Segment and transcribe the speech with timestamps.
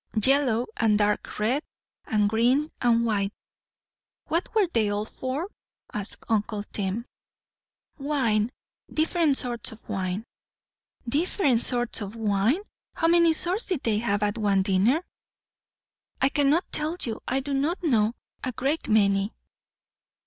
[0.19, 1.61] "Yellow, and dark red,
[2.05, 3.31] and green, and white."
[4.29, 5.47] "What were they all for?"
[5.93, 7.05] asked uncle Tim.
[7.99, 8.49] "Wine;
[8.91, 10.25] different sorts of wine."
[11.07, 12.63] "Different sorts o' wine!
[12.95, 15.05] How many sorts did they have, at one dinner?"
[16.19, 17.21] "I cannot tell you.
[17.27, 18.15] I do not know.
[18.43, 19.35] A great many."